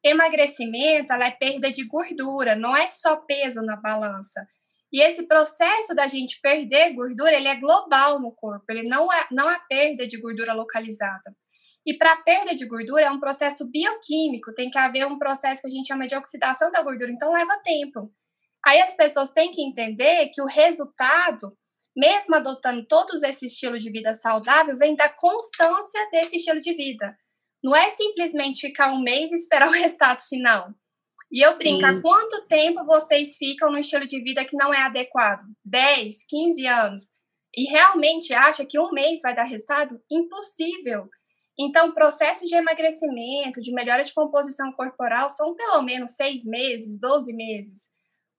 Emagrecimento, 0.04 1.14
ela 1.14 1.26
é 1.26 1.32
perda 1.32 1.72
de 1.72 1.84
gordura, 1.86 2.56
não 2.56 2.76
é 2.76 2.88
só 2.90 3.16
peso 3.18 3.62
na 3.62 3.76
balança. 3.76 4.46
E 4.92 5.02
esse 5.02 5.28
processo 5.28 5.96
da 5.96 6.06
gente 6.08 6.40
perder 6.42 6.94
gordura, 6.94 7.34
ele 7.34 7.48
é 7.48 7.56
global 7.56 8.20
no 8.20 8.32
corpo, 8.32 8.66
ele 8.70 8.84
não 8.90 9.12
é, 9.12 9.28
não 9.32 9.50
é 9.50 9.60
perda 9.70 10.06
de 10.06 10.20
gordura 10.20 10.54
localizada. 10.54 11.36
E 11.86 11.98
para 11.98 12.18
perda 12.18 12.54
de 12.54 12.66
gordura 12.66 13.06
é 13.06 13.12
um 13.12 13.20
processo 13.20 13.66
bioquímico, 13.70 14.54
tem 14.54 14.70
que 14.70 14.78
haver 14.78 15.08
um 15.08 15.18
processo 15.18 15.62
que 15.62 15.68
a 15.68 15.72
gente 15.72 15.88
chama 15.88 16.06
de 16.06 16.16
oxidação 16.16 16.70
da 16.72 16.82
gordura, 16.84 17.10
então 17.10 17.32
leva 17.32 17.58
tempo. 17.64 18.14
Aí 18.66 18.80
as 18.82 18.94
pessoas 18.94 19.32
têm 19.32 19.50
que 19.50 19.64
entender 19.64 20.28
que 20.28 20.42
o 20.42 20.46
resultado, 20.46 21.58
mesmo 21.96 22.36
adotando 22.36 22.86
todos 22.86 23.24
esse 23.24 23.46
estilo 23.46 23.80
de 23.80 23.90
vida 23.90 24.14
saudável, 24.14 24.78
vem 24.78 24.96
da 24.96 25.10
constância 25.10 26.10
desse 26.12 26.36
estilo 26.36 26.60
de 26.60 26.74
vida. 26.74 27.18
Não 27.64 27.76
é 27.76 27.90
simplesmente 27.92 28.62
ficar 28.62 28.92
um 28.92 29.02
mês 29.02 29.32
e 29.32 29.36
esperar 29.36 29.70
o 29.70 29.72
resultado 29.74 30.22
final. 30.28 30.70
E 31.32 31.42
eu 31.42 31.58
brinco, 31.58 31.86
há 31.86 32.02
quanto 32.02 32.46
tempo 32.48 32.86
vocês 32.86 33.38
ficam 33.38 33.72
no 33.72 33.80
estilo 33.80 34.06
de 34.06 34.22
vida 34.22 34.44
que 34.44 34.58
não 34.58 34.74
é 34.74 34.82
adequado? 34.82 35.44
10, 35.64 36.26
15 36.26 36.68
anos. 36.68 37.02
E 37.56 37.70
realmente 37.70 38.34
acha 38.34 38.66
que 38.66 38.78
um 38.78 38.92
mês 38.92 39.22
vai 39.22 39.34
dar 39.34 39.44
resultado? 39.44 40.02
Impossível. 40.12 41.10
Então, 41.58 41.94
processos 41.94 42.50
de 42.50 42.56
emagrecimento, 42.56 43.62
de 43.62 43.74
melhora 43.74 44.04
de 44.04 44.14
composição 44.14 44.72
corporal, 44.74 45.30
são 45.30 45.56
pelo 45.56 45.82
menos 45.84 46.12
seis 46.12 46.44
meses, 46.46 47.00
12 47.00 47.34
meses. 47.34 47.90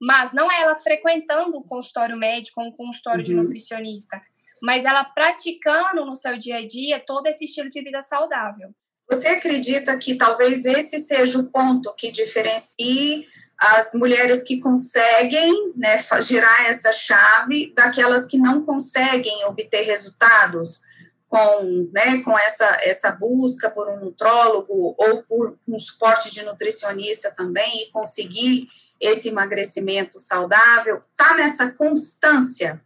Mas 0.01 0.33
não 0.33 0.51
é 0.51 0.61
ela 0.61 0.75
frequentando 0.75 1.57
o 1.57 1.63
consultório 1.63 2.17
médico 2.17 2.61
ou 2.61 2.67
um 2.67 2.71
consultório 2.71 3.19
uhum. 3.19 3.23
de 3.23 3.33
nutricionista, 3.33 4.21
mas 4.61 4.85
ela 4.85 5.03
praticando 5.03 6.05
no 6.05 6.15
seu 6.15 6.37
dia 6.37 6.57
a 6.57 6.67
dia 6.67 6.99
todo 6.99 7.27
esse 7.27 7.45
estilo 7.45 7.69
de 7.69 7.81
vida 7.81 8.01
saudável. 8.01 8.73
Você 9.13 9.27
acredita 9.27 9.95
que 9.95 10.15
talvez 10.15 10.65
esse 10.65 10.99
seja 10.99 11.37
o 11.37 11.43
ponto 11.43 11.93
que 11.93 12.11
diferencie 12.11 13.27
as 13.59 13.93
mulheres 13.93 14.41
que 14.41 14.59
conseguem 14.59 15.71
né, 15.75 16.03
girar 16.19 16.65
essa 16.65 16.91
chave 16.91 17.71
daquelas 17.75 18.25
que 18.25 18.39
não 18.39 18.65
conseguem 18.65 19.45
obter 19.45 19.83
resultados? 19.83 20.81
com, 21.29 21.89
né, 21.91 22.21
com 22.21 22.37
essa, 22.37 22.77
essa 22.83 23.11
busca 23.11 23.67
por 23.67 23.89
um 23.89 23.99
nutrólogo 23.99 24.93
ou 24.95 25.23
por 25.23 25.57
um 25.67 25.79
suporte 25.79 26.31
de 26.31 26.43
nutricionista 26.43 27.31
também 27.31 27.81
e 27.81 27.91
conseguir 27.91 28.67
esse 28.99 29.29
emagrecimento 29.29 30.19
saudável, 30.19 31.01
tá 31.17 31.33
nessa 31.33 31.71
constância? 31.71 32.79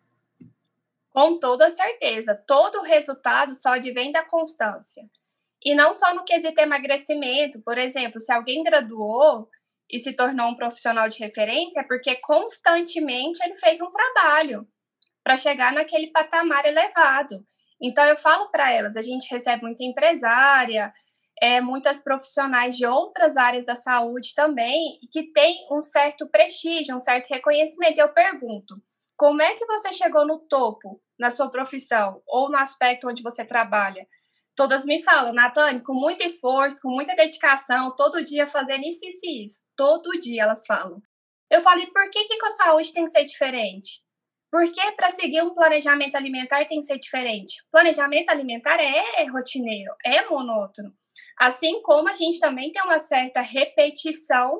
Com 1.09 1.37
toda 1.37 1.69
certeza, 1.69 2.35
todo 2.35 2.83
resultado 2.83 3.53
só 3.53 3.73
advém 3.73 4.13
da 4.13 4.23
constância. 4.23 5.03
E 5.67 5.75
não 5.75 5.93
só 5.93 6.15
no 6.15 6.23
quesito 6.23 6.61
emagrecimento, 6.61 7.61
por 7.61 7.77
exemplo, 7.77 8.21
se 8.21 8.31
alguém 8.31 8.63
graduou 8.63 9.49
e 9.91 9.99
se 9.99 10.13
tornou 10.13 10.47
um 10.47 10.55
profissional 10.55 11.09
de 11.09 11.19
referência, 11.19 11.81
é 11.81 11.83
porque 11.83 12.15
constantemente 12.23 13.43
ele 13.43 13.53
fez 13.53 13.81
um 13.81 13.91
trabalho 13.91 14.65
para 15.21 15.35
chegar 15.35 15.73
naquele 15.73 16.07
patamar 16.09 16.65
elevado. 16.65 17.43
Então, 17.81 18.05
eu 18.05 18.15
falo 18.15 18.47
para 18.47 18.71
elas: 18.71 18.95
a 18.95 19.01
gente 19.01 19.29
recebe 19.29 19.63
muita 19.63 19.83
empresária, 19.83 20.89
é, 21.41 21.59
muitas 21.59 22.01
profissionais 22.01 22.77
de 22.77 22.85
outras 22.85 23.35
áreas 23.35 23.65
da 23.65 23.75
saúde 23.75 24.33
também, 24.33 24.97
que 25.11 25.33
tem 25.33 25.67
um 25.69 25.81
certo 25.81 26.29
prestígio, 26.29 26.95
um 26.95 27.01
certo 27.01 27.27
reconhecimento. 27.27 27.99
Eu 27.99 28.13
pergunto: 28.13 28.73
como 29.17 29.41
é 29.41 29.53
que 29.55 29.65
você 29.65 29.91
chegou 29.91 30.25
no 30.25 30.39
topo 30.47 31.01
na 31.19 31.29
sua 31.29 31.51
profissão 31.51 32.21
ou 32.25 32.49
no 32.49 32.55
aspecto 32.55 33.09
onde 33.09 33.21
você 33.21 33.43
trabalha? 33.43 34.07
Todas 34.57 34.85
me 34.85 35.01
falam, 35.03 35.33
Natane, 35.33 35.83
com 35.83 35.93
muito 35.93 36.23
esforço, 36.23 36.81
com 36.81 36.89
muita 36.89 37.15
dedicação, 37.15 37.95
todo 37.95 38.23
dia 38.23 38.47
fazendo 38.47 38.83
isso, 38.85 39.05
e 39.05 39.43
isso. 39.43 39.61
Todo 39.75 40.19
dia 40.19 40.41
elas 40.41 40.65
falam. 40.65 40.99
Eu 41.47 41.61
falei, 41.61 41.85
por 41.85 42.09
que, 42.09 42.25
que 42.25 42.45
a 42.45 42.49
saúde 42.49 42.91
tem 42.91 43.05
que 43.05 43.11
ser 43.11 43.23
diferente? 43.23 44.01
Porque 44.51 44.81
para 44.93 45.11
seguir 45.11 45.43
um 45.43 45.53
planejamento 45.53 46.15
alimentar 46.15 46.65
tem 46.65 46.79
que 46.79 46.87
ser 46.87 46.97
diferente. 46.97 47.63
Planejamento 47.71 48.31
alimentar 48.31 48.79
é 48.79 49.23
rotineiro, 49.25 49.93
é 50.03 50.25
monótono. 50.25 50.91
Assim 51.37 51.79
como 51.83 52.09
a 52.09 52.15
gente 52.15 52.39
também 52.39 52.71
tem 52.71 52.81
uma 52.81 52.97
certa 52.97 53.41
repetição 53.41 54.59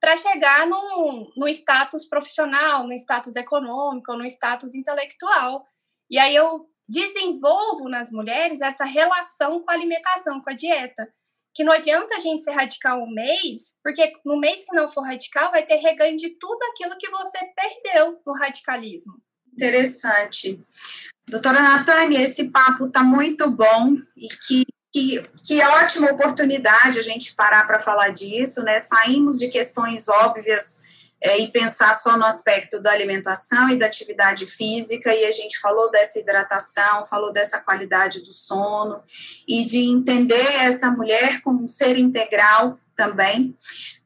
para 0.00 0.16
chegar 0.16 0.64
no, 0.64 1.32
no 1.36 1.48
status 1.48 2.06
profissional, 2.06 2.86
no 2.86 2.92
status 2.92 3.34
econômico, 3.34 4.14
no 4.14 4.24
status 4.26 4.76
intelectual. 4.76 5.66
E 6.08 6.20
aí 6.20 6.36
eu 6.36 6.72
desenvolvo 6.88 7.88
nas 7.88 8.10
mulheres 8.10 8.60
essa 8.60 8.84
relação 8.84 9.60
com 9.60 9.70
a 9.70 9.74
alimentação, 9.74 10.40
com 10.40 10.50
a 10.50 10.54
dieta. 10.54 11.08
Que 11.54 11.62
não 11.62 11.72
adianta 11.72 12.16
a 12.16 12.18
gente 12.18 12.42
ser 12.42 12.50
radical 12.50 13.02
um 13.02 13.10
mês, 13.10 13.76
porque 13.82 14.12
no 14.24 14.36
mês 14.36 14.64
que 14.64 14.74
não 14.74 14.88
for 14.88 15.02
radical, 15.02 15.52
vai 15.52 15.64
ter 15.64 15.76
reganho 15.76 16.16
de 16.16 16.30
tudo 16.30 16.58
aquilo 16.72 16.98
que 16.98 17.08
você 17.08 17.38
perdeu 17.54 18.12
no 18.26 18.32
radicalismo. 18.32 19.14
Interessante. 19.52 20.60
Doutora 21.28 21.62
Natânia, 21.62 22.20
esse 22.22 22.50
papo 22.50 22.86
está 22.86 23.04
muito 23.04 23.48
bom 23.48 23.96
e 24.16 24.26
que, 24.28 24.66
que, 24.92 25.22
que 25.46 25.62
ótima 25.62 26.10
oportunidade 26.10 26.98
a 26.98 27.02
gente 27.02 27.34
parar 27.36 27.64
para 27.66 27.78
falar 27.78 28.08
disso, 28.10 28.64
né? 28.64 28.80
Saímos 28.80 29.38
de 29.38 29.48
questões 29.48 30.08
óbvias 30.08 30.82
é, 31.24 31.38
e 31.38 31.50
pensar 31.50 31.94
só 31.94 32.18
no 32.18 32.26
aspecto 32.26 32.78
da 32.78 32.92
alimentação 32.92 33.70
e 33.70 33.78
da 33.78 33.86
atividade 33.86 34.44
física, 34.44 35.14
e 35.14 35.24
a 35.24 35.30
gente 35.30 35.58
falou 35.58 35.90
dessa 35.90 36.18
hidratação, 36.18 37.06
falou 37.06 37.32
dessa 37.32 37.58
qualidade 37.62 38.20
do 38.20 38.30
sono, 38.30 39.02
e 39.48 39.64
de 39.64 39.78
entender 39.78 40.46
essa 40.56 40.90
mulher 40.90 41.40
como 41.40 41.64
um 41.64 41.66
ser 41.66 41.96
integral 41.96 42.78
também. 42.94 43.56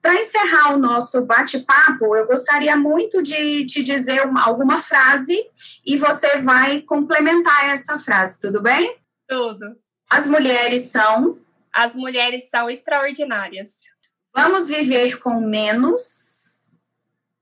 Para 0.01 0.15
encerrar 0.15 0.75
o 0.75 0.79
nosso 0.79 1.27
bate-papo, 1.27 2.15
eu 2.15 2.25
gostaria 2.25 2.77
muito 2.77 3.21
de 3.21 3.67
te 3.67 3.83
dizer 3.83 4.25
uma, 4.25 4.45
alguma 4.45 4.79
frase 4.79 5.45
e 5.85 5.97
você 5.97 6.41
vai 6.41 6.83
complementar 6.83 7.71
essa 7.71 7.99
frase, 7.99 8.41
tudo 8.41 8.63
bem? 8.63 8.97
Tudo. 9.27 9.77
As 10.09 10.29
mulheres 10.29 10.83
são. 10.83 11.37
As 11.75 11.97
mulheres 11.97 12.49
são 12.49 12.71
extraordinárias. 12.71 13.81
Vamos 14.33 14.69
viver 14.69 15.19
com 15.19 15.41
menos. 15.41 16.38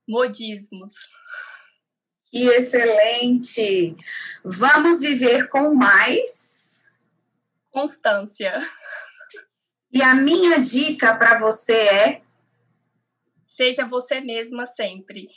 Modismos. 0.09 0.92
Que 2.31 2.49
excelente! 2.49 3.97
Vamos 4.45 5.01
viver 5.01 5.49
com 5.49 5.75
mais. 5.75 6.85
Constância. 7.71 8.59
E 9.92 10.03
a 10.03 10.14
minha 10.14 10.59
dica 10.59 11.16
para 11.16 11.38
você 11.38 11.73
é: 11.73 12.23
seja 13.45 13.87
você 13.87 14.21
mesma 14.21 14.66
sempre. 14.66 15.29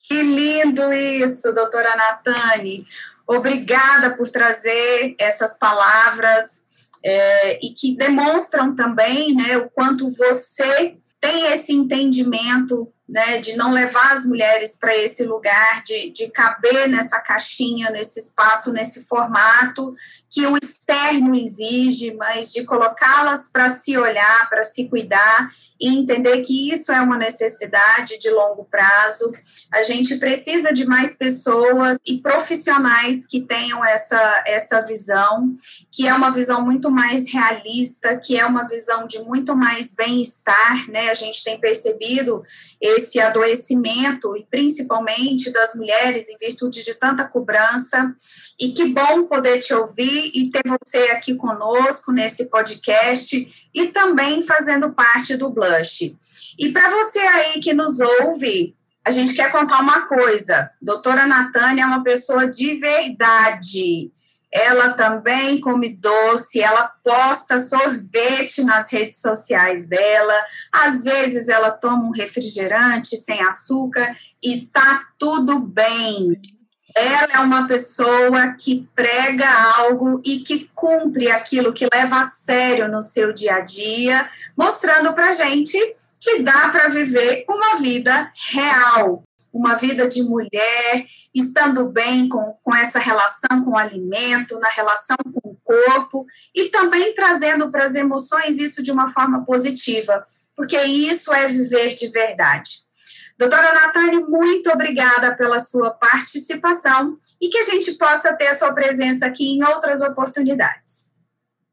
Que 0.00 0.20
lindo 0.22 0.92
isso, 0.92 1.52
doutora 1.52 1.94
Natane. 1.94 2.84
Obrigada 3.26 4.16
por 4.16 4.28
trazer 4.28 5.14
essas 5.18 5.58
palavras 5.58 6.64
é, 7.04 7.58
e 7.64 7.72
que 7.72 7.96
demonstram 7.96 8.74
também 8.74 9.34
né, 9.34 9.56
o 9.56 9.70
quanto 9.70 10.10
você 10.10 10.96
tem 11.20 11.52
esse 11.52 11.72
entendimento 11.72 12.92
né, 13.12 13.36
de 13.38 13.54
não 13.56 13.70
levar 13.70 14.14
as 14.14 14.24
mulheres 14.24 14.78
para 14.80 14.96
esse 14.96 15.22
lugar, 15.24 15.82
de, 15.84 16.08
de 16.08 16.28
caber 16.28 16.88
nessa 16.88 17.20
caixinha, 17.20 17.90
nesse 17.90 18.18
espaço, 18.18 18.72
nesse 18.72 19.04
formato 19.04 19.94
que 20.30 20.46
o 20.46 20.56
externo 20.56 21.34
exige, 21.34 22.14
mas 22.14 22.50
de 22.54 22.64
colocá-las 22.64 23.50
para 23.52 23.68
se 23.68 23.98
olhar, 23.98 24.48
para 24.48 24.62
se 24.62 24.88
cuidar 24.88 25.50
e 25.82 25.88
entender 25.88 26.42
que 26.42 26.72
isso 26.72 26.92
é 26.92 27.00
uma 27.00 27.18
necessidade 27.18 28.16
de 28.16 28.30
longo 28.30 28.64
prazo. 28.64 29.32
A 29.72 29.82
gente 29.82 30.16
precisa 30.16 30.72
de 30.72 30.86
mais 30.86 31.16
pessoas 31.16 31.98
e 32.06 32.18
profissionais 32.18 33.26
que 33.26 33.40
tenham 33.40 33.84
essa, 33.84 34.44
essa 34.46 34.80
visão, 34.80 35.56
que 35.90 36.06
é 36.06 36.14
uma 36.14 36.30
visão 36.30 36.64
muito 36.64 36.88
mais 36.88 37.32
realista, 37.32 38.16
que 38.16 38.38
é 38.38 38.46
uma 38.46 38.68
visão 38.68 39.08
de 39.08 39.18
muito 39.24 39.56
mais 39.56 39.92
bem-estar, 39.96 40.88
né? 40.88 41.10
A 41.10 41.14
gente 41.14 41.42
tem 41.42 41.58
percebido 41.58 42.44
esse 42.80 43.18
adoecimento, 43.18 44.36
e 44.36 44.46
principalmente 44.48 45.50
das 45.50 45.74
mulheres, 45.74 46.28
em 46.28 46.38
virtude 46.38 46.84
de 46.84 46.94
tanta 46.94 47.24
cobrança. 47.24 48.14
E 48.60 48.72
que 48.72 48.84
bom 48.84 49.24
poder 49.24 49.58
te 49.58 49.74
ouvir 49.74 50.30
e 50.32 50.48
ter 50.48 50.62
você 50.68 51.10
aqui 51.10 51.34
conosco 51.34 52.12
nesse 52.12 52.48
podcast 52.48 53.48
e 53.74 53.86
também 53.88 54.42
fazendo 54.42 54.92
parte 54.92 55.36
do 55.36 55.50
E 56.58 56.72
para 56.72 56.90
você 56.90 57.18
aí 57.18 57.60
que 57.60 57.72
nos 57.72 58.00
ouve, 58.00 58.74
a 59.04 59.10
gente 59.10 59.34
quer 59.34 59.50
contar 59.50 59.80
uma 59.80 60.06
coisa. 60.06 60.70
Doutora 60.80 61.26
Natânia 61.26 61.82
é 61.82 61.86
uma 61.86 62.02
pessoa 62.02 62.48
de 62.48 62.76
verdade. 62.76 64.10
Ela 64.52 64.92
também 64.92 65.58
come 65.60 65.96
doce, 65.96 66.60
ela 66.60 66.92
posta 67.02 67.58
sorvete 67.58 68.62
nas 68.62 68.92
redes 68.92 69.20
sociais 69.20 69.86
dela. 69.86 70.34
Às 70.70 71.02
vezes 71.02 71.48
ela 71.48 71.70
toma 71.70 72.04
um 72.04 72.10
refrigerante 72.10 73.16
sem 73.16 73.42
açúcar 73.42 74.14
e 74.42 74.66
tá 74.66 75.04
tudo 75.18 75.58
bem. 75.58 76.38
Ela 76.94 77.28
é 77.34 77.38
uma 77.40 77.66
pessoa 77.66 78.52
que 78.52 78.88
prega 78.94 79.48
algo 79.76 80.20
e 80.24 80.40
que 80.40 80.70
cumpre 80.74 81.30
aquilo 81.30 81.72
que 81.72 81.88
leva 81.92 82.20
a 82.20 82.24
sério 82.24 82.88
no 82.88 83.00
seu 83.00 83.32
dia 83.32 83.56
a 83.56 83.60
dia, 83.60 84.28
mostrando 84.56 85.12
para 85.12 85.32
gente 85.32 85.78
que 86.20 86.42
dá 86.42 86.68
para 86.68 86.88
viver 86.88 87.44
uma 87.48 87.76
vida 87.78 88.30
real, 88.52 89.24
uma 89.52 89.74
vida 89.74 90.08
de 90.08 90.22
mulher, 90.22 91.06
estando 91.34 91.86
bem 91.86 92.28
com, 92.28 92.56
com 92.62 92.74
essa 92.74 92.98
relação 92.98 93.64
com 93.64 93.72
o 93.72 93.78
alimento, 93.78 94.58
na 94.60 94.68
relação 94.68 95.16
com 95.32 95.50
o 95.50 95.56
corpo 95.64 96.24
e 96.54 96.68
também 96.68 97.14
trazendo 97.14 97.70
para 97.70 97.84
as 97.84 97.94
emoções 97.94 98.58
isso 98.58 98.82
de 98.82 98.92
uma 98.92 99.08
forma 99.08 99.44
positiva, 99.44 100.22
porque 100.56 100.80
isso 100.82 101.32
é 101.32 101.46
viver 101.46 101.94
de 101.94 102.08
verdade. 102.08 102.82
Doutora 103.38 103.72
Natália, 103.72 104.20
muito 104.20 104.70
obrigada 104.70 105.36
pela 105.36 105.58
sua 105.58 105.90
participação 105.90 107.18
e 107.40 107.48
que 107.48 107.58
a 107.58 107.62
gente 107.62 107.92
possa 107.94 108.36
ter 108.36 108.48
a 108.48 108.54
sua 108.54 108.72
presença 108.72 109.26
aqui 109.26 109.44
em 109.44 109.64
outras 109.64 110.00
oportunidades. 110.00 111.10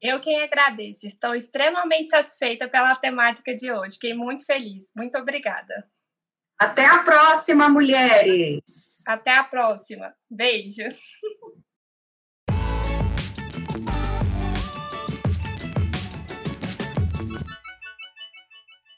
Eu 0.02 0.20
quem 0.20 0.42
agradeço. 0.42 1.06
Estou 1.06 1.36
extremamente 1.36 2.10
satisfeita 2.10 2.68
pela 2.68 2.96
temática 2.96 3.54
de 3.54 3.72
hoje. 3.72 3.96
Fiquei 3.96 4.14
muito 4.14 4.46
feliz. 4.46 4.92
Muito 4.96 5.18
obrigada. 5.18 5.86
Até 6.58 6.86
a 6.86 7.00
próxima, 7.00 7.70
mulheres. 7.70 8.64
Até 9.08 9.32
a 9.32 9.44
próxima. 9.44 10.08
Beijo. 10.30 10.84